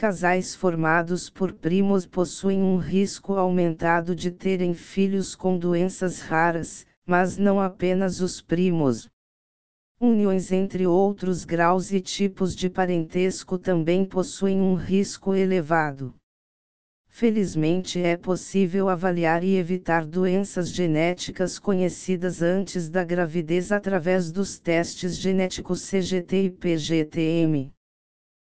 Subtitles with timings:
[0.00, 7.36] Casais formados por primos possuem um risco aumentado de terem filhos com doenças raras, mas
[7.36, 9.10] não apenas os primos.
[10.00, 16.14] Uniões entre outros graus e tipos de parentesco também possuem um risco elevado.
[17.06, 25.14] Felizmente é possível avaliar e evitar doenças genéticas conhecidas antes da gravidez através dos testes
[25.18, 27.70] genéticos CGT e PGTM.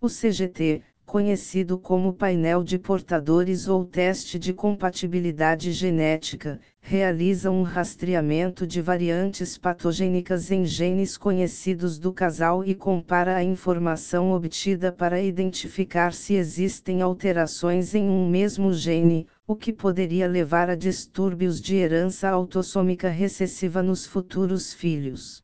[0.00, 8.66] O CGT, conhecido como painel de portadores ou teste de compatibilidade genética, realiza um rastreamento
[8.66, 16.12] de variantes patogênicas em genes conhecidos do casal e compara a informação obtida para identificar
[16.12, 22.28] se existem alterações em um mesmo gene, o que poderia levar a distúrbios de herança
[22.28, 25.42] autossômica recessiva nos futuros filhos.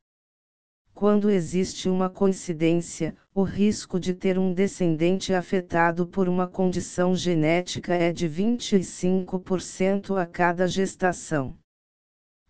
[0.95, 7.93] Quando existe uma coincidência, o risco de ter um descendente afetado por uma condição genética
[7.93, 11.57] é de 25% a cada gestação.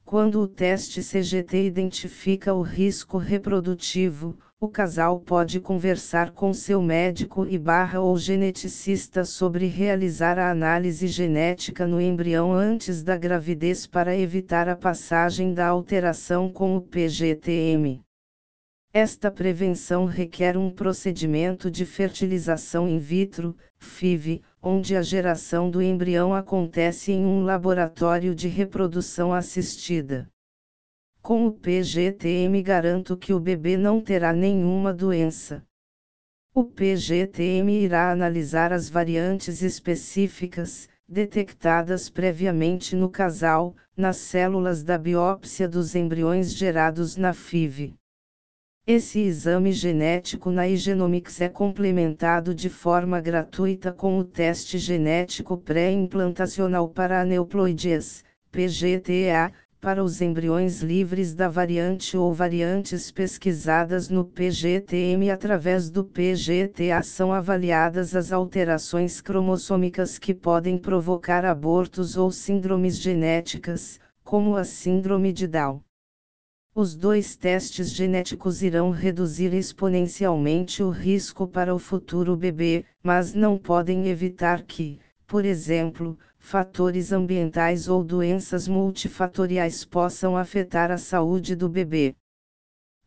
[0.04, 7.46] Quando o teste CGT identifica o risco reprodutivo, o casal pode conversar com seu médico
[7.46, 14.14] e barra ou geneticista sobre realizar a análise genética no embrião antes da gravidez para
[14.14, 18.04] evitar a passagem da alteração com o PGTM.
[18.96, 26.32] Esta prevenção requer um procedimento de fertilização in vitro, FIV, onde a geração do embrião
[26.32, 30.28] acontece em um laboratório de reprodução assistida.
[31.20, 35.66] Com o PGTM garanto que o bebê não terá nenhuma doença.
[36.54, 45.68] O PGTM irá analisar as variantes específicas, detectadas previamente no casal, nas células da biópsia
[45.68, 47.92] dos embriões gerados na FIV.
[48.86, 56.86] Esse exame genético na iGenomics é complementado de forma gratuita com o teste genético pré-implantacional
[56.90, 65.88] para aneuploidias, PGTA, para os embriões livres da variante ou variantes pesquisadas no PGTM através
[65.88, 74.56] do PGTA são avaliadas as alterações cromossômicas que podem provocar abortos ou síndromes genéticas, como
[74.56, 75.80] a síndrome de Down.
[76.76, 83.56] Os dois testes genéticos irão reduzir exponencialmente o risco para o futuro bebê, mas não
[83.56, 91.68] podem evitar que, por exemplo, fatores ambientais ou doenças multifatoriais possam afetar a saúde do
[91.68, 92.16] bebê.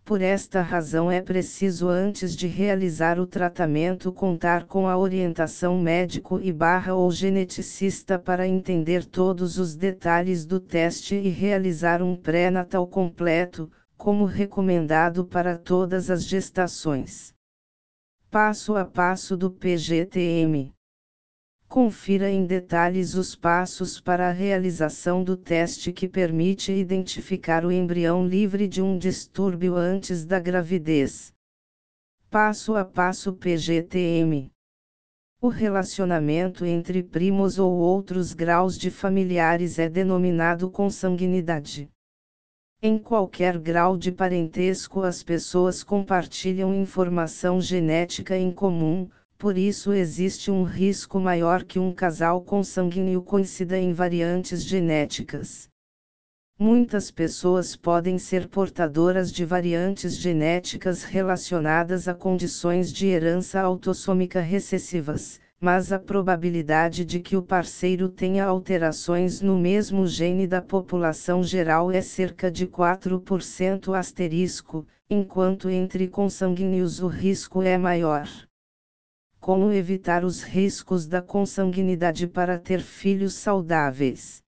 [0.08, 6.40] Por esta razão é preciso antes de realizar o tratamento contar com a orientação médico
[6.42, 12.88] e barra ou geneticista para entender todos os detalhes do teste e realizar um pré-natal
[12.88, 17.34] completo, como recomendado para todas as gestações.
[18.32, 20.72] Passo a passo do PGTM.
[21.70, 28.26] Confira em detalhes os passos para a realização do teste que permite identificar o embrião
[28.26, 31.34] livre de um distúrbio antes da gravidez.
[32.30, 34.50] Passo a passo PGTM.
[35.42, 41.90] O relacionamento entre primos ou outros graus de familiares é denominado consanguinidade.
[42.82, 50.50] Em qualquer grau de parentesco, as pessoas compartilham informação genética em comum, por isso existe
[50.50, 55.70] um risco maior que um casal consanguíneo coincida em variantes genéticas.
[56.60, 65.40] Muitas pessoas podem ser portadoras de variantes genéticas relacionadas a condições de herança autossômica recessivas,
[65.62, 71.92] mas a probabilidade de que o parceiro tenha alterações no mesmo gene da população geral
[71.92, 78.28] é cerca de 4% asterisco, enquanto entre consanguíneos o risco é maior.
[79.48, 84.44] Como evitar os riscos da consanguinidade para ter filhos saudáveis?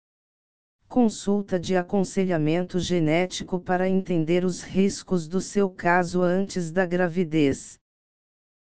[0.90, 7.80] Consulta de aconselhamento genético para entender os riscos do seu caso antes da gravidez.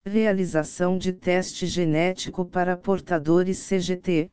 [0.05, 4.31] Realização de teste genético para portadores CGT.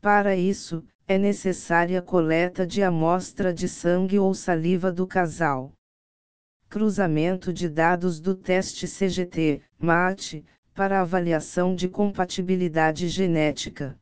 [0.00, 5.72] Para isso, é necessária coleta de amostra de sangue ou saliva do casal.
[6.68, 10.44] Cruzamento de dados do teste CGT, MAT,
[10.80, 13.98] para avaliação de compatibilidade genética.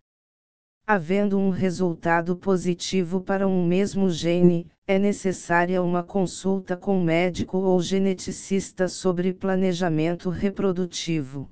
[0.86, 7.82] Havendo um resultado positivo para um mesmo gene, é necessária uma consulta com médico ou
[7.82, 11.50] geneticista sobre planejamento reprodutivo.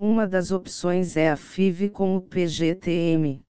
[0.00, 3.40] Uma das opções é a FIV com o PGTM.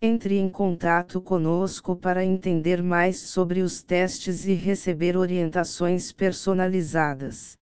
[0.00, 7.56] Entre em contato conosco para entender mais sobre os testes e receber orientações personalizadas.